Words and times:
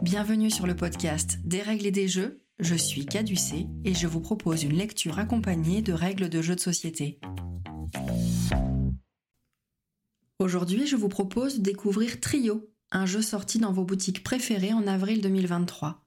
Bienvenue 0.00 0.50
sur 0.50 0.66
le 0.66 0.74
podcast 0.74 1.38
Des 1.44 1.60
règles 1.60 1.86
et 1.86 1.90
des 1.90 2.08
jeux. 2.08 2.42
Je 2.58 2.74
suis 2.74 3.04
Caducée 3.04 3.66
et 3.84 3.92
je 3.92 4.06
vous 4.06 4.20
propose 4.20 4.62
une 4.62 4.72
lecture 4.72 5.18
accompagnée 5.18 5.82
de 5.82 5.92
règles 5.92 6.30
de 6.30 6.40
jeux 6.40 6.54
de 6.54 6.60
société. 6.60 7.20
Aujourd'hui, 10.38 10.86
je 10.86 10.96
vous 10.96 11.10
propose 11.10 11.58
de 11.58 11.62
découvrir 11.62 12.20
Trio, 12.20 12.70
un 12.90 13.04
jeu 13.04 13.20
sorti 13.20 13.58
dans 13.58 13.72
vos 13.72 13.84
boutiques 13.84 14.24
préférées 14.24 14.72
en 14.72 14.86
avril 14.86 15.20
2023. 15.20 16.02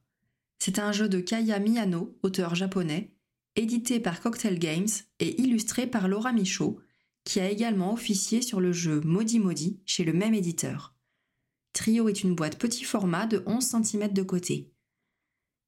C'est 0.58 0.80
un 0.80 0.92
jeu 0.92 1.08
de 1.08 1.20
Kaya 1.20 1.60
Miyano, 1.60 2.18
auteur 2.24 2.56
japonais, 2.56 3.14
édité 3.56 4.00
par 4.00 4.20
Cocktail 4.20 4.58
Games 4.58 4.88
et 5.20 5.40
illustré 5.42 5.86
par 5.86 6.08
Laura 6.08 6.34
Michaud, 6.34 6.80
qui 7.24 7.40
a 7.40 7.50
également 7.50 7.94
officié 7.94 8.42
sur 8.42 8.60
le 8.60 8.72
jeu 8.72 9.00
Modi 9.02 9.40
Modi 9.40 9.80
chez 9.86 10.04
le 10.04 10.14
même 10.14 10.34
éditeur. 10.34 10.95
Trio 11.76 12.08
est 12.08 12.24
une 12.24 12.36
boîte 12.36 12.58
petit 12.58 12.86
format 12.86 13.28
de 13.28 13.44
11 13.46 13.62
cm 13.84 14.14
de 14.14 14.24
côté. 14.24 14.72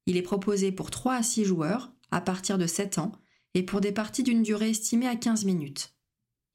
Il 0.06 0.16
est 0.16 0.22
proposé 0.22 0.72
pour 0.72 0.90
3 0.90 1.16
à 1.16 1.22
6 1.22 1.44
joueurs 1.44 1.92
à 2.10 2.22
partir 2.22 2.56
de 2.56 2.66
7 2.66 2.96
ans 2.96 3.12
et 3.52 3.62
pour 3.62 3.82
des 3.82 3.92
parties 3.92 4.22
d'une 4.22 4.42
durée 4.42 4.70
estimée 4.70 5.06
à 5.06 5.16
15 5.16 5.44
minutes. 5.44 5.94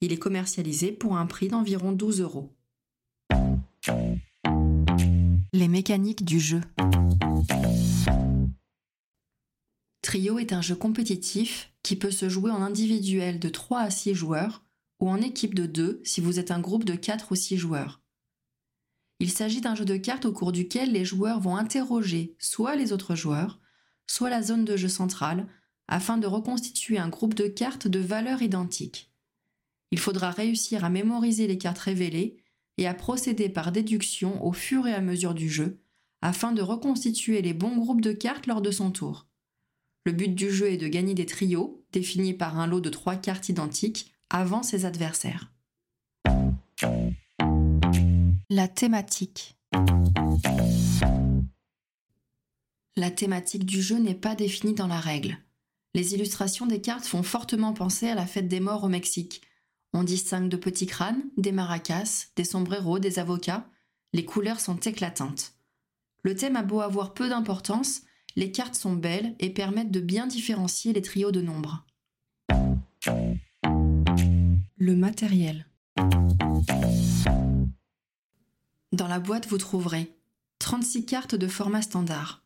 Il 0.01 0.11
est 0.11 0.17
commercialisé 0.17 0.91
pour 0.91 1.17
un 1.17 1.27
prix 1.27 1.49
d'environ 1.49 1.91
12 1.91 2.21
euros. 2.21 2.57
Les 5.53 5.67
mécaniques 5.67 6.25
du 6.25 6.39
jeu. 6.39 6.61
Trio 10.01 10.39
est 10.39 10.51
un 10.51 10.61
jeu 10.61 10.75
compétitif 10.75 11.71
qui 11.83 11.95
peut 11.95 12.11
se 12.11 12.27
jouer 12.27 12.49
en 12.49 12.63
individuel 12.63 13.39
de 13.39 13.49
3 13.49 13.81
à 13.81 13.91
6 13.91 14.15
joueurs 14.15 14.63
ou 14.99 15.09
en 15.09 15.21
équipe 15.21 15.53
de 15.53 15.67
2 15.67 16.01
si 16.03 16.21
vous 16.21 16.39
êtes 16.39 16.49
un 16.49 16.59
groupe 16.59 16.85
de 16.85 16.95
4 16.95 17.31
ou 17.31 17.35
6 17.35 17.57
joueurs. 17.57 18.02
Il 19.19 19.31
s'agit 19.31 19.61
d'un 19.61 19.75
jeu 19.75 19.85
de 19.85 19.97
cartes 19.97 20.25
au 20.25 20.33
cours 20.33 20.51
duquel 20.51 20.91
les 20.91 21.05
joueurs 21.05 21.39
vont 21.39 21.55
interroger 21.55 22.35
soit 22.39 22.75
les 22.75 22.91
autres 22.91 23.15
joueurs, 23.15 23.59
soit 24.07 24.29
la 24.29 24.41
zone 24.41 24.65
de 24.65 24.75
jeu 24.75 24.89
centrale, 24.89 25.47
afin 25.87 26.17
de 26.17 26.27
reconstituer 26.27 26.97
un 26.97 27.09
groupe 27.09 27.33
de 27.33 27.47
cartes 27.47 27.87
de 27.87 27.99
valeur 27.99 28.41
identique. 28.41 29.11
Il 29.91 29.99
faudra 29.99 30.31
réussir 30.31 30.83
à 30.83 30.89
mémoriser 30.89 31.47
les 31.47 31.57
cartes 31.57 31.79
révélées 31.79 32.37
et 32.77 32.87
à 32.87 32.93
procéder 32.93 33.49
par 33.49 33.71
déduction 33.71 34.43
au 34.43 34.51
fur 34.51 34.87
et 34.87 34.93
à 34.93 35.01
mesure 35.01 35.33
du 35.33 35.49
jeu, 35.49 35.79
afin 36.21 36.51
de 36.51 36.61
reconstituer 36.61 37.41
les 37.41 37.53
bons 37.53 37.77
groupes 37.77 38.01
de 38.01 38.13
cartes 38.13 38.47
lors 38.47 38.61
de 38.61 38.71
son 38.71 38.91
tour. 38.91 39.27
Le 40.05 40.11
but 40.11 40.33
du 40.33 40.49
jeu 40.49 40.71
est 40.71 40.77
de 40.77 40.87
gagner 40.87 41.13
des 41.13 41.25
trios, 41.25 41.85
définis 41.91 42.33
par 42.33 42.59
un 42.59 42.67
lot 42.67 42.81
de 42.81 42.89
trois 42.89 43.15
cartes 43.15 43.49
identiques, 43.49 44.13
avant 44.29 44.63
ses 44.63 44.85
adversaires. 44.85 45.51
La 48.55 48.67
thématique. 48.67 49.57
La 52.95 53.09
thématique 53.09 53.65
du 53.65 53.81
jeu 53.81 53.97
n'est 53.97 54.13
pas 54.13 54.35
définie 54.35 54.75
dans 54.75 54.85
la 54.85 54.99
règle. 54.99 55.39
Les 55.95 56.13
illustrations 56.13 56.67
des 56.67 56.79
cartes 56.79 57.05
font 57.05 57.23
fortement 57.23 57.73
penser 57.73 58.09
à 58.09 58.13
la 58.13 58.27
fête 58.27 58.47
des 58.47 58.59
morts 58.59 58.83
au 58.83 58.89
Mexique. 58.89 59.41
On 59.91 60.03
distingue 60.03 60.49
de 60.49 60.55
petits 60.55 60.85
crânes, 60.85 61.23
des 61.35 61.51
maracas, 61.51 62.27
des 62.35 62.43
sombreros, 62.43 62.99
des 62.99 63.17
avocats. 63.17 63.67
Les 64.13 64.23
couleurs 64.23 64.59
sont 64.59 64.77
éclatantes. 64.77 65.53
Le 66.21 66.35
thème 66.35 66.55
a 66.55 66.61
beau 66.61 66.81
avoir 66.81 67.15
peu 67.15 67.29
d'importance, 67.29 68.01
les 68.35 68.51
cartes 68.51 68.75
sont 68.75 68.93
belles 68.93 69.33
et 69.39 69.49
permettent 69.49 69.89
de 69.89 69.99
bien 69.99 70.27
différencier 70.27 70.93
les 70.93 71.01
trios 71.01 71.31
de 71.31 71.41
nombres. 71.41 71.87
Le 74.77 74.95
matériel. 74.95 75.65
La 79.13 79.19
boîte, 79.19 79.45
vous 79.47 79.59
trouverez 79.59 80.17
36 80.57 81.05
cartes 81.05 81.35
de 81.35 81.47
format 81.47 81.83
standard. 81.83 82.43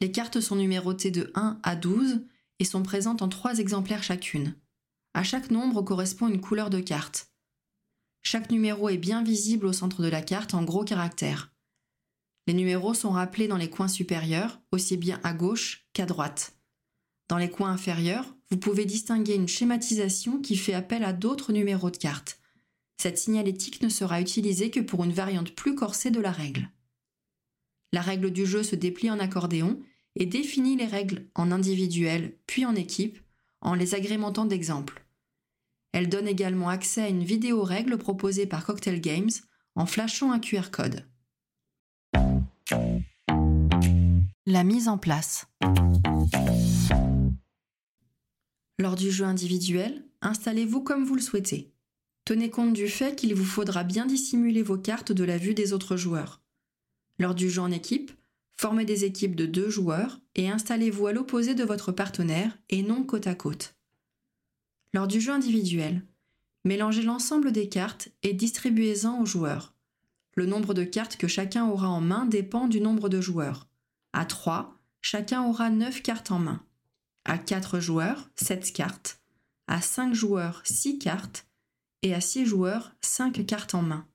Les 0.00 0.10
cartes 0.10 0.40
sont 0.40 0.56
numérotées 0.56 1.10
de 1.10 1.30
1 1.34 1.60
à 1.62 1.76
12 1.76 2.22
et 2.58 2.64
sont 2.64 2.82
présentes 2.82 3.20
en 3.20 3.28
3 3.28 3.58
exemplaires 3.58 4.02
chacune. 4.02 4.54
À 5.12 5.24
chaque 5.24 5.50
nombre 5.50 5.82
correspond 5.82 6.28
une 6.28 6.40
couleur 6.40 6.70
de 6.70 6.80
carte. 6.80 7.28
Chaque 8.22 8.50
numéro 8.50 8.88
est 8.88 8.96
bien 8.96 9.22
visible 9.22 9.66
au 9.66 9.74
centre 9.74 10.02
de 10.02 10.08
la 10.08 10.22
carte 10.22 10.54
en 10.54 10.62
gros 10.62 10.84
caractères. 10.84 11.52
Les 12.46 12.54
numéros 12.54 12.94
sont 12.94 13.10
rappelés 13.10 13.46
dans 13.46 13.58
les 13.58 13.68
coins 13.68 13.86
supérieurs, 13.86 14.58
aussi 14.72 14.96
bien 14.96 15.20
à 15.22 15.34
gauche 15.34 15.86
qu'à 15.92 16.06
droite. 16.06 16.54
Dans 17.28 17.36
les 17.36 17.50
coins 17.50 17.72
inférieurs, 17.72 18.34
vous 18.48 18.56
pouvez 18.56 18.86
distinguer 18.86 19.34
une 19.34 19.48
schématisation 19.48 20.40
qui 20.40 20.56
fait 20.56 20.72
appel 20.72 21.04
à 21.04 21.12
d'autres 21.12 21.52
numéros 21.52 21.90
de 21.90 21.98
cartes. 21.98 22.39
Cette 23.00 23.16
signalétique 23.16 23.82
ne 23.82 23.88
sera 23.88 24.20
utilisée 24.20 24.70
que 24.70 24.80
pour 24.80 25.04
une 25.04 25.12
variante 25.14 25.54
plus 25.54 25.74
corsée 25.74 26.10
de 26.10 26.20
la 26.20 26.30
règle. 26.30 26.68
La 27.94 28.02
règle 28.02 28.30
du 28.30 28.44
jeu 28.44 28.62
se 28.62 28.76
déplie 28.76 29.10
en 29.10 29.18
accordéon 29.18 29.80
et 30.16 30.26
définit 30.26 30.76
les 30.76 30.84
règles 30.84 31.24
en 31.34 31.50
individuel 31.50 32.36
puis 32.46 32.66
en 32.66 32.74
équipe 32.74 33.18
en 33.62 33.72
les 33.72 33.94
agrémentant 33.94 34.44
d'exemples. 34.44 35.02
Elle 35.92 36.10
donne 36.10 36.28
également 36.28 36.68
accès 36.68 37.00
à 37.00 37.08
une 37.08 37.24
vidéo 37.24 37.62
règle 37.62 37.96
proposée 37.96 38.44
par 38.44 38.66
Cocktail 38.66 39.00
Games 39.00 39.30
en 39.76 39.86
flashant 39.86 40.30
un 40.30 40.38
QR 40.38 40.70
code. 40.70 41.06
La 44.44 44.62
mise 44.62 44.88
en 44.88 44.98
place. 44.98 45.46
Lors 48.78 48.94
du 48.94 49.10
jeu 49.10 49.24
individuel, 49.24 50.04
installez-vous 50.20 50.82
comme 50.82 51.06
vous 51.06 51.14
le 51.14 51.22
souhaitez. 51.22 51.72
Tenez 52.24 52.50
compte 52.50 52.72
du 52.72 52.88
fait 52.88 53.16
qu'il 53.16 53.34
vous 53.34 53.44
faudra 53.44 53.82
bien 53.82 54.06
dissimuler 54.06 54.62
vos 54.62 54.78
cartes 54.78 55.12
de 55.12 55.24
la 55.24 55.38
vue 55.38 55.54
des 55.54 55.72
autres 55.72 55.96
joueurs. 55.96 56.40
Lors 57.18 57.34
du 57.34 57.50
jeu 57.50 57.60
en 57.60 57.70
équipe, 57.70 58.12
formez 58.56 58.84
des 58.84 59.04
équipes 59.04 59.36
de 59.36 59.46
deux 59.46 59.68
joueurs 59.68 60.20
et 60.34 60.48
installez-vous 60.48 61.06
à 61.06 61.12
l'opposé 61.12 61.54
de 61.54 61.64
votre 61.64 61.92
partenaire 61.92 62.56
et 62.68 62.82
non 62.82 63.02
côte 63.02 63.26
à 63.26 63.34
côte. 63.34 63.74
Lors 64.94 65.06
du 65.06 65.20
jeu 65.20 65.32
individuel, 65.32 66.02
mélangez 66.64 67.02
l'ensemble 67.02 67.52
des 67.52 67.68
cartes 67.68 68.08
et 68.22 68.32
distribuez-en 68.32 69.20
aux 69.20 69.26
joueurs. 69.26 69.74
Le 70.34 70.46
nombre 70.46 70.74
de 70.74 70.84
cartes 70.84 71.16
que 71.16 71.28
chacun 71.28 71.66
aura 71.68 71.88
en 71.88 72.00
main 72.00 72.26
dépend 72.26 72.68
du 72.68 72.80
nombre 72.80 73.08
de 73.08 73.20
joueurs. 73.20 73.68
À 74.12 74.24
3, 74.24 74.78
chacun 75.00 75.44
aura 75.44 75.70
9 75.70 76.02
cartes 76.02 76.30
en 76.30 76.38
main. 76.38 76.64
À 77.24 77.38
4 77.38 77.80
joueurs, 77.80 78.30
7 78.36 78.72
cartes. 78.72 79.20
À 79.66 79.80
5 79.80 80.14
joueurs, 80.14 80.62
6 80.64 80.98
cartes 80.98 81.46
et 82.02 82.14
à 82.14 82.20
6 82.20 82.46
joueurs 82.46 82.92
5 83.02 83.44
cartes 83.46 83.74
en 83.74 83.82
main. 83.82 84.06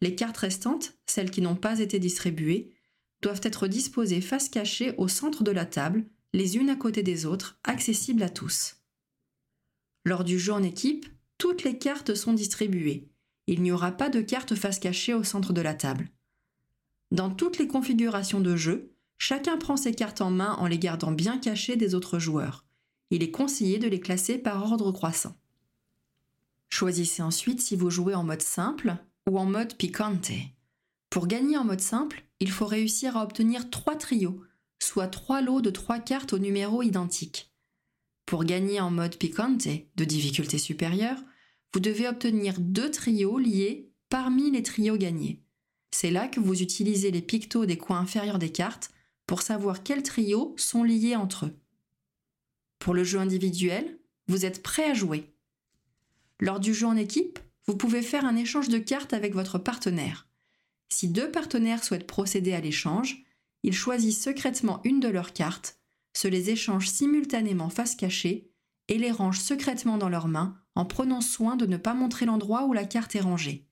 Les 0.00 0.14
cartes 0.14 0.38
restantes, 0.38 0.94
celles 1.06 1.30
qui 1.30 1.42
n'ont 1.42 1.56
pas 1.56 1.78
été 1.78 1.98
distribuées, 1.98 2.74
doivent 3.22 3.40
être 3.44 3.68
disposées 3.68 4.20
face 4.20 4.48
cachée 4.48 4.94
au 4.98 5.08
centre 5.08 5.44
de 5.44 5.52
la 5.52 5.64
table, 5.64 6.04
les 6.32 6.56
unes 6.56 6.70
à 6.70 6.76
côté 6.76 7.02
des 7.02 7.24
autres, 7.24 7.58
accessibles 7.64 8.22
à 8.22 8.28
tous. 8.28 8.76
Lors 10.04 10.24
du 10.24 10.38
jeu 10.38 10.52
en 10.52 10.62
équipe, 10.62 11.06
toutes 11.38 11.62
les 11.62 11.78
cartes 11.78 12.14
sont 12.14 12.32
distribuées. 12.32 13.08
Il 13.46 13.62
n'y 13.62 13.72
aura 13.72 13.92
pas 13.92 14.08
de 14.08 14.20
carte 14.20 14.54
face 14.54 14.78
cachée 14.78 15.14
au 15.14 15.24
centre 15.24 15.52
de 15.52 15.60
la 15.60 15.74
table. 15.74 16.10
Dans 17.10 17.30
toutes 17.30 17.58
les 17.58 17.68
configurations 17.68 18.40
de 18.40 18.56
jeu, 18.56 18.94
chacun 19.18 19.56
prend 19.56 19.76
ses 19.76 19.94
cartes 19.94 20.20
en 20.20 20.30
main 20.30 20.54
en 20.54 20.66
les 20.66 20.78
gardant 20.78 21.12
bien 21.12 21.38
cachées 21.38 21.76
des 21.76 21.94
autres 21.94 22.18
joueurs. 22.18 22.64
Il 23.10 23.22
est 23.22 23.30
conseillé 23.30 23.78
de 23.78 23.88
les 23.88 24.00
classer 24.00 24.38
par 24.38 24.64
ordre 24.64 24.90
croissant. 24.90 25.36
Choisissez 26.82 27.22
ensuite 27.22 27.60
si 27.60 27.76
vous 27.76 27.90
jouez 27.90 28.16
en 28.16 28.24
mode 28.24 28.42
simple 28.42 28.96
ou 29.30 29.38
en 29.38 29.44
mode 29.44 29.76
picante. 29.76 30.32
Pour 31.10 31.28
gagner 31.28 31.56
en 31.56 31.62
mode 31.62 31.80
simple, 31.80 32.24
il 32.40 32.50
faut 32.50 32.66
réussir 32.66 33.16
à 33.16 33.22
obtenir 33.22 33.70
trois 33.70 33.94
trios, 33.94 34.42
soit 34.80 35.06
trois 35.06 35.42
lots 35.42 35.60
de 35.60 35.70
trois 35.70 36.00
cartes 36.00 36.32
aux 36.32 36.40
numéros 36.40 36.82
identiques. 36.82 37.54
Pour 38.26 38.42
gagner 38.42 38.80
en 38.80 38.90
mode 38.90 39.16
picante, 39.16 39.68
de 39.94 40.04
difficulté 40.04 40.58
supérieure, 40.58 41.22
vous 41.72 41.78
devez 41.78 42.08
obtenir 42.08 42.56
deux 42.58 42.90
trios 42.90 43.38
liés 43.38 43.92
parmi 44.08 44.50
les 44.50 44.64
trios 44.64 44.96
gagnés. 44.96 45.40
C'est 45.92 46.10
là 46.10 46.26
que 46.26 46.40
vous 46.40 46.62
utilisez 46.62 47.12
les 47.12 47.22
pictos 47.22 47.64
des 47.64 47.78
coins 47.78 48.00
inférieurs 48.00 48.40
des 48.40 48.50
cartes 48.50 48.90
pour 49.28 49.42
savoir 49.42 49.84
quels 49.84 50.02
trios 50.02 50.52
sont 50.58 50.82
liés 50.82 51.14
entre 51.14 51.46
eux. 51.46 51.56
Pour 52.80 52.92
le 52.92 53.04
jeu 53.04 53.20
individuel, 53.20 54.00
vous 54.26 54.44
êtes 54.44 54.64
prêt 54.64 54.90
à 54.90 54.94
jouer. 54.94 55.31
Lors 56.42 56.58
du 56.58 56.74
jeu 56.74 56.88
en 56.88 56.96
équipe, 56.96 57.38
vous 57.68 57.76
pouvez 57.76 58.02
faire 58.02 58.24
un 58.24 58.34
échange 58.34 58.68
de 58.68 58.78
cartes 58.78 59.12
avec 59.12 59.32
votre 59.32 59.58
partenaire. 59.58 60.26
Si 60.88 61.06
deux 61.06 61.30
partenaires 61.30 61.84
souhaitent 61.84 62.08
procéder 62.08 62.52
à 62.52 62.60
l'échange, 62.60 63.22
ils 63.62 63.72
choisissent 63.72 64.20
secrètement 64.20 64.80
une 64.82 64.98
de 64.98 65.06
leurs 65.06 65.34
cartes, 65.34 65.78
se 66.16 66.26
les 66.26 66.50
échangent 66.50 66.88
simultanément 66.88 67.68
face 67.68 67.94
cachée 67.94 68.50
et 68.88 68.98
les 68.98 69.12
rangent 69.12 69.38
secrètement 69.38 69.98
dans 69.98 70.08
leurs 70.08 70.26
mains 70.26 70.58
en 70.74 70.84
prenant 70.84 71.20
soin 71.20 71.54
de 71.54 71.64
ne 71.64 71.76
pas 71.76 71.94
montrer 71.94 72.26
l'endroit 72.26 72.64
où 72.64 72.72
la 72.72 72.86
carte 72.86 73.14
est 73.14 73.20
rangée. 73.20 73.68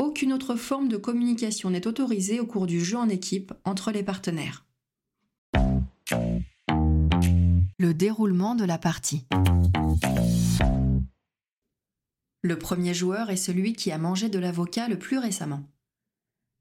Aucune 0.00 0.32
autre 0.32 0.56
forme 0.56 0.88
de 0.88 0.96
communication 0.96 1.70
n'est 1.70 1.86
autorisée 1.86 2.40
au 2.40 2.46
cours 2.46 2.66
du 2.66 2.84
jeu 2.84 2.98
en 2.98 3.08
équipe 3.08 3.52
entre 3.64 3.92
les 3.92 4.02
partenaires. 4.02 4.66
Le 7.78 7.94
déroulement 7.94 8.56
de 8.56 8.64
la 8.64 8.76
partie. 8.76 9.24
Le 12.42 12.58
premier 12.58 12.94
joueur 12.94 13.30
est 13.30 13.36
celui 13.36 13.74
qui 13.74 13.92
a 13.92 13.98
mangé 13.98 14.28
de 14.28 14.38
l'avocat 14.38 14.88
le 14.88 14.98
plus 14.98 15.18
récemment. 15.18 15.68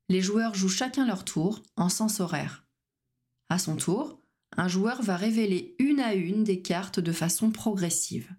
Les 0.10 0.22
joueurs 0.22 0.56
jouent 0.56 0.68
chacun 0.68 1.06
leur 1.06 1.24
tour 1.24 1.64
en 1.78 1.88
sens 1.88 2.20
horaire. 2.20 2.66
À 3.48 3.60
son 3.60 3.76
tour, 3.76 4.20
un 4.58 4.68
joueur 4.68 5.02
va 5.02 5.16
révéler 5.16 5.76
une 5.80 6.00
à 6.00 6.14
une 6.14 6.44
des 6.44 6.62
cartes 6.62 7.00
de 7.00 7.12
façon 7.12 7.52
progressive. 7.52 8.34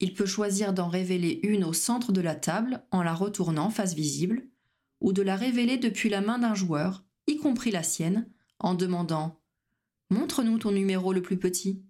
Il 0.00 0.12
peut 0.12 0.26
choisir 0.26 0.74
d'en 0.74 0.88
révéler 0.88 1.40
une 1.42 1.64
au 1.64 1.72
centre 1.72 2.12
de 2.12 2.20
la 2.20 2.34
table 2.34 2.84
en 2.90 3.02
la 3.02 3.14
retournant 3.14 3.70
face 3.70 3.94
visible, 3.94 4.48
ou 5.00 5.12
de 5.12 5.22
la 5.22 5.36
révéler 5.36 5.78
depuis 5.78 6.08
la 6.08 6.20
main 6.20 6.38
d'un 6.38 6.54
joueur, 6.54 7.04
y 7.26 7.36
compris 7.36 7.70
la 7.70 7.82
sienne, 7.82 8.28
en 8.58 8.74
demandant 8.74 9.40
Montre-nous 10.10 10.58
ton 10.58 10.72
numéro 10.72 11.12
le 11.12 11.22
plus 11.22 11.38
petit 11.38 11.84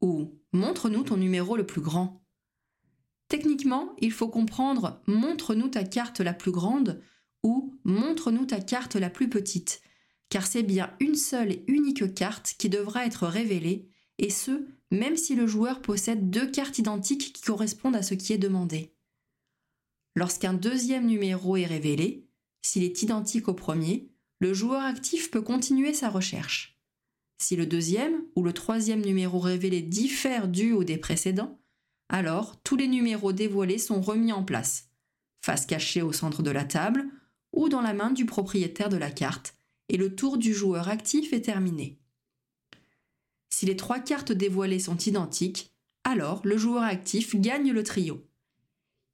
ou 0.00 0.38
Montre-nous 0.52 1.04
ton 1.04 1.16
numéro 1.16 1.56
le 1.56 1.64
plus 1.64 1.80
grand. 1.80 2.21
Techniquement, 3.32 3.96
il 3.98 4.12
faut 4.12 4.28
comprendre 4.28 5.00
Montre-nous 5.06 5.68
ta 5.68 5.84
carte 5.84 6.20
la 6.20 6.34
plus 6.34 6.50
grande 6.50 7.00
ou 7.42 7.74
Montre-nous 7.84 8.44
ta 8.44 8.60
carte 8.60 8.94
la 8.94 9.08
plus 9.08 9.30
petite, 9.30 9.80
car 10.28 10.46
c'est 10.46 10.62
bien 10.62 10.94
une 11.00 11.14
seule 11.14 11.50
et 11.50 11.64
unique 11.66 12.12
carte 12.12 12.54
qui 12.58 12.68
devra 12.68 13.06
être 13.06 13.26
révélée, 13.26 13.88
et 14.18 14.28
ce, 14.28 14.66
même 14.90 15.16
si 15.16 15.34
le 15.34 15.46
joueur 15.46 15.80
possède 15.80 16.28
deux 16.28 16.50
cartes 16.50 16.78
identiques 16.78 17.32
qui 17.32 17.40
correspondent 17.40 17.96
à 17.96 18.02
ce 18.02 18.12
qui 18.12 18.34
est 18.34 18.38
demandé. 18.38 18.94
Lorsqu'un 20.14 20.52
deuxième 20.52 21.06
numéro 21.06 21.56
est 21.56 21.64
révélé, 21.64 22.28
s'il 22.60 22.82
est 22.82 23.02
identique 23.02 23.48
au 23.48 23.54
premier, 23.54 24.10
le 24.40 24.52
joueur 24.52 24.82
actif 24.82 25.30
peut 25.30 25.40
continuer 25.40 25.94
sa 25.94 26.10
recherche. 26.10 26.78
Si 27.38 27.56
le 27.56 27.64
deuxième 27.64 28.26
ou 28.36 28.42
le 28.42 28.52
troisième 28.52 29.00
numéro 29.00 29.38
révélé 29.38 29.80
diffère 29.80 30.48
du 30.48 30.74
ou 30.74 30.84
des 30.84 30.98
précédents, 30.98 31.61
alors 32.12 32.60
tous 32.62 32.76
les 32.76 32.86
numéros 32.86 33.32
dévoilés 33.32 33.78
sont 33.78 34.02
remis 34.02 34.32
en 34.32 34.44
place, 34.44 34.90
face 35.40 35.64
cachée 35.64 36.02
au 36.02 36.12
centre 36.12 36.42
de 36.42 36.50
la 36.50 36.64
table 36.64 37.06
ou 37.52 37.70
dans 37.70 37.80
la 37.80 37.94
main 37.94 38.10
du 38.10 38.26
propriétaire 38.26 38.90
de 38.90 38.98
la 38.98 39.10
carte, 39.10 39.56
et 39.88 39.96
le 39.96 40.14
tour 40.14 40.36
du 40.36 40.54
joueur 40.54 40.88
actif 40.88 41.32
est 41.32 41.40
terminé. 41.40 41.98
Si 43.48 43.66
les 43.66 43.76
trois 43.76 43.98
cartes 43.98 44.32
dévoilées 44.32 44.78
sont 44.78 44.96
identiques, 44.98 45.72
alors 46.04 46.42
le 46.44 46.56
joueur 46.56 46.82
actif 46.82 47.34
gagne 47.34 47.72
le 47.72 47.82
trio. 47.82 48.26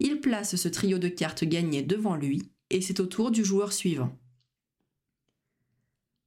Il 0.00 0.20
place 0.20 0.56
ce 0.56 0.68
trio 0.68 0.98
de 0.98 1.08
cartes 1.08 1.44
gagnées 1.44 1.82
devant 1.82 2.16
lui 2.16 2.50
et 2.70 2.80
c'est 2.80 3.00
au 3.00 3.06
tour 3.06 3.30
du 3.30 3.44
joueur 3.44 3.72
suivant. 3.72 4.16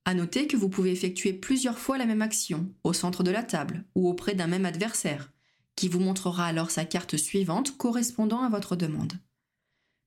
À 0.05 0.13
noter 0.13 0.47
que 0.47 0.57
vous 0.57 0.69
pouvez 0.69 0.91
effectuer 0.91 1.33
plusieurs 1.33 1.77
fois 1.77 1.97
la 1.97 2.05
même 2.05 2.21
action 2.21 2.73
au 2.83 2.93
centre 2.93 3.23
de 3.23 3.31
la 3.31 3.43
table 3.43 3.85
ou 3.95 4.09
auprès 4.09 4.35
d'un 4.35 4.47
même 4.47 4.65
adversaire, 4.65 5.31
qui 5.75 5.87
vous 5.87 5.99
montrera 5.99 6.45
alors 6.45 6.71
sa 6.71 6.85
carte 6.85 7.17
suivante 7.17 7.77
correspondant 7.77 8.41
à 8.41 8.49
votre 8.49 8.75
demande. 8.75 9.13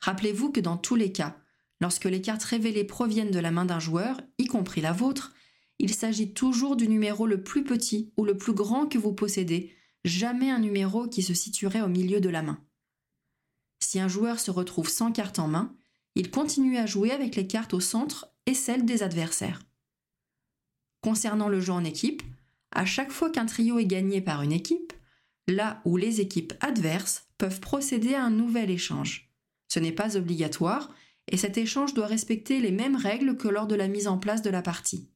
Rappelez-vous 0.01 0.53
que 0.53 0.61
dans 0.61 0.77
tous 0.77 0.97
les 0.97 1.13
cas, 1.13 1.37
lorsque 1.81 2.05
les 2.05 2.21
cartes 2.21 2.45
révélées 2.45 2.85
proviennent 2.85 3.31
de 3.31 3.39
la 3.39 3.51
main 3.51 3.65
d'un 3.65 3.81
joueur, 3.81 4.21
y 4.39 4.47
compris 4.47 4.81
la 4.81 4.93
vôtre, 4.93 5.33
il 5.79 5.93
s'agit 5.93 6.33
toujours 6.33 6.77
du 6.77 6.89
numéro 6.89 7.27
le 7.27 7.43
plus 7.43 7.65
petit 7.65 8.13
ou 8.17 8.25
le 8.25 8.37
plus 8.37 8.53
grand 8.53 8.87
que 8.87 8.99
vous 8.99 9.13
possédez, 9.13 9.75
jamais 10.05 10.51
un 10.51 10.59
numéro 10.59 11.09
qui 11.09 11.23
se 11.23 11.35
situerait 11.35 11.81
au 11.81 11.89
milieu 11.89 12.21
de 12.21 12.29
la 12.29 12.43
main. 12.43 12.61
Si 13.81 13.99
un 13.99 14.09
joueur 14.09 14.41
se 14.41 14.51
retrouve 14.51 14.89
sans 14.89 15.13
carte 15.13 15.39
en 15.39 15.49
main, 15.49 15.75
il 16.15 16.31
continue 16.31 16.79
à 16.79 16.87
jouer 16.87 17.11
avec 17.11 17.37
les 17.37 17.47
cartes 17.47 17.75
au 17.75 17.81
centre 17.81 18.29
et 18.47 18.55
celles 18.55 18.85
des 18.85 19.03
adversaires. 19.03 19.63
Concernant 21.01 21.49
le 21.49 21.61
jeu 21.61 21.73
en 21.73 21.85
équipe, 21.85 22.23
à 22.71 22.85
chaque 22.85 23.11
fois 23.11 23.31
qu'un 23.31 23.47
trio 23.47 23.79
est 23.79 23.87
gagné 23.87 24.21
par 24.21 24.43
une 24.43 24.53
équipe, 24.53 24.93
là 25.49 25.81
où 25.85 25.97
les 25.97 26.21
équipes 26.21 26.55
adverses 26.61 27.27
peuvent 27.39 27.61
procéder 27.61 28.15
à 28.15 28.25
un 28.25 28.31
nouvel 28.31 28.71
échange. 28.71 29.31
Ce 29.69 29.81
n'est 29.81 29.93
pas 29.93 30.17
obligatoire 30.17 30.91
et 31.29 31.37
cet 31.37 31.59
échange 31.59 31.95
doit 31.95 32.07
respecter 32.07 32.61
les 32.61 32.71
mêmes 32.71 32.97
règles 32.97 33.37
que 33.37 33.49
lors 33.49 33.67
de 33.67 33.75
la 33.75 33.89
mise 33.89 34.09
en 34.09 34.19
place 34.19 34.43
de 34.43 34.51
la 34.51 34.63
partie 34.63 35.09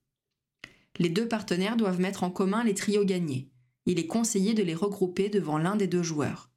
les 0.99 1.09
deux 1.09 1.29
partenaires 1.29 1.77
doivent 1.77 2.01
mettre 2.01 2.25
en 2.25 2.31
commun 2.31 2.65
les 2.65 2.75
trios 2.75 3.05
gagnés. 3.05 3.49
Il 3.87 3.99
est 3.99 4.07
conseillé 4.07 4.55
de 4.55 4.63
les 4.63 4.75
regrouper 4.75 5.29
devant 5.29 5.59
l'un 5.59 5.77
des 5.77 5.87
deux 5.87 6.03
joueurs. 6.03 6.51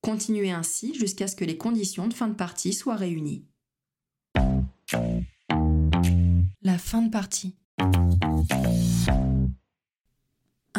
Continuez 0.00 0.50
ainsi 0.50 0.94
jusqu'à 0.94 1.28
ce 1.28 1.36
que 1.36 1.44
les 1.44 1.58
conditions 1.58 2.08
de 2.08 2.14
fin 2.14 2.28
de 2.28 2.34
partie 2.34 2.72
soient 2.72 2.96
réunies. 2.96 3.44
La 6.62 6.78
fin 6.78 7.02
de 7.02 7.10
partie. 7.10 7.54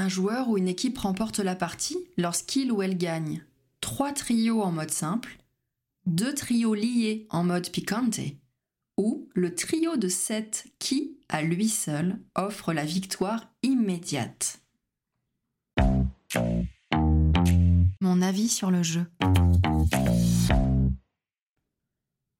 Un 0.02 0.10
joueur 0.10 0.50
ou 0.50 0.58
une 0.58 0.68
équipe 0.68 0.98
remporte 0.98 1.38
la 1.38 1.56
partie 1.56 1.96
lorsqu'il 2.18 2.72
ou 2.72 2.82
elle 2.82 2.98
gagne 2.98 3.46
trois 3.82 4.12
trios 4.12 4.64
en 4.64 4.72
mode 4.72 4.90
simple, 4.90 5.38
deux 6.08 6.34
trios 6.34 6.74
liés 6.74 7.28
en 7.30 7.44
mode 7.44 7.70
picante, 7.70 8.20
ou 8.98 9.30
le 9.36 9.54
trio 9.54 9.98
de 9.98 10.08
7 10.08 10.66
qui, 10.80 11.20
à 11.30 11.44
lui 11.44 11.70
seul, 11.70 12.20
offre 12.34 12.74
la 12.74 12.84
victoire 12.84 13.54
immédiate. 13.62 14.64
Mon 18.00 18.24
avis 18.24 18.50
sur 18.50 18.72
le 18.72 18.82
jeu. 18.82 19.06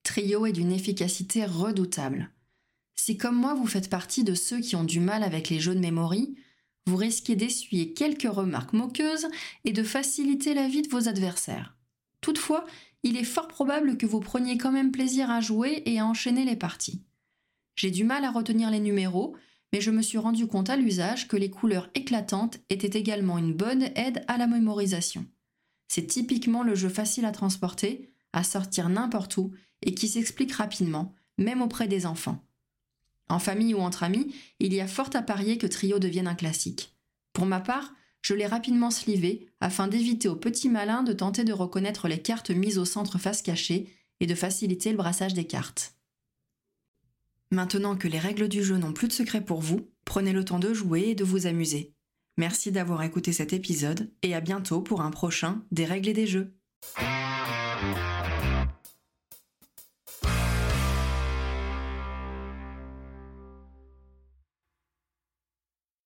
Trio 0.02 0.48
est 0.48 0.52
d'une 0.52 0.72
efficacité 0.72 1.46
redoutable. 1.46 2.32
Si 2.96 3.18
comme 3.18 3.36
moi 3.36 3.54
vous 3.54 3.68
faites 3.68 3.92
partie 3.92 4.24
de 4.24 4.34
ceux 4.34 4.62
qui 4.62 4.76
ont 4.76 4.84
du 4.84 5.00
mal 5.00 5.22
avec 5.22 5.50
les 5.50 5.60
jeux 5.60 5.76
de 5.76 5.80
mémoire, 5.80 6.16
vous 6.88 6.96
risquez 6.96 7.36
d'essuyer 7.36 7.94
quelques 7.94 8.32
remarques 8.32 8.74
moqueuses 8.74 9.28
et 9.66 9.74
de 9.74 9.84
faciliter 9.84 10.54
la 10.54 10.68
vie 10.68 10.82
de 10.82 10.90
vos 10.90 11.08
adversaires. 11.08 11.76
Toutefois, 12.22 12.66
il 13.04 13.18
est 13.18 13.24
fort 13.24 13.48
probable 13.48 13.98
que 13.98 14.06
vous 14.06 14.20
preniez 14.20 14.58
quand 14.58 14.72
même 14.72 14.92
plaisir 14.92 15.30
à 15.30 15.42
jouer 15.42 15.82
et 15.86 16.00
à 16.00 16.06
enchaîner 16.06 16.46
les 16.46 16.56
parties. 16.56 17.04
J'ai 17.76 17.92
du 17.92 18.04
mal 18.04 18.26
à 18.26 18.32
retenir 18.32 18.70
les 18.70 18.80
numéros, 18.80 19.36
mais 19.74 19.82
je 19.82 19.92
me 19.92 20.02
suis 20.02 20.18
rendu 20.18 20.48
compte 20.48 20.70
à 20.70 20.76
l'usage 20.76 21.28
que 21.28 21.38
les 21.38 21.50
couleurs 21.50 21.90
éclatantes 21.96 22.60
étaient 22.70 23.00
également 23.00 23.38
une 23.38 23.54
bonne 23.54 23.84
aide 23.96 24.24
à 24.28 24.38
la 24.38 24.48
mémorisation. 24.48 25.26
C'est 25.88 26.08
typiquement 26.08 26.64
le 26.64 26.76
jeu 26.76 26.90
facile 26.90 27.26
à 27.26 27.32
transporter, 27.32 28.10
à 28.34 28.44
sortir 28.44 28.90
n'importe 28.90 29.38
où 29.38 29.52
et 29.82 29.94
qui 29.94 30.08
s'explique 30.08 30.54
rapidement, 30.54 31.16
même 31.38 31.62
auprès 31.62 31.88
des 31.88 32.06
enfants. 32.06 32.44
En 33.32 33.40
famille 33.40 33.74
ou 33.74 33.80
entre 33.80 34.04
amis, 34.04 34.36
il 34.60 34.74
y 34.74 34.82
a 34.82 34.88
fort 34.88 35.10
à 35.14 35.22
parier 35.22 35.58
que 35.58 35.66
Trio 35.66 36.00
devienne 36.00 36.28
un 36.28 36.36
classique. 36.36 36.98
Pour 37.32 37.46
ma 37.46 37.62
part, 37.62 37.94
je 38.22 38.34
l'ai 38.34 38.46
rapidement 38.46 38.92
slivé 38.92 39.48
afin 39.62 39.88
d'éviter 39.88 40.28
aux 40.28 40.36
petits 40.36 40.68
malins 40.68 41.02
de 41.02 41.14
tenter 41.14 41.46
de 41.46 41.54
reconnaître 41.54 42.10
les 42.10 42.22
cartes 42.22 42.52
mises 42.52 42.78
au 42.78 42.84
centre 42.84 43.18
face 43.20 43.42
cachée 43.42 43.88
et 44.20 44.28
de 44.28 44.36
faciliter 44.36 44.92
le 44.92 44.98
brassage 44.98 45.34
des 45.34 45.46
cartes. 45.46 45.96
Maintenant 47.52 47.96
que 47.96 48.10
les 48.10 48.20
règles 48.20 48.50
du 48.50 48.66
jeu 48.66 48.76
n'ont 48.76 48.92
plus 48.92 49.08
de 49.08 49.14
secret 49.14 49.40
pour 49.40 49.62
vous, 49.62 49.90
prenez 50.04 50.34
le 50.34 50.44
temps 50.44 50.60
de 50.60 50.74
jouer 50.74 51.04
et 51.08 51.16
de 51.16 51.24
vous 51.24 51.48
amuser. 51.48 51.94
Merci 52.38 52.74
d'avoir 52.74 53.02
écouté 53.02 53.32
cet 53.32 53.54
épisode 53.54 54.12
et 54.24 54.36
à 54.36 54.42
bientôt 54.42 54.82
pour 54.82 55.00
un 55.00 55.12
prochain 55.12 55.64
Des 55.72 55.86
règles 55.86 56.10
et 56.10 56.14
des 56.14 56.28
jeux. 56.28 56.54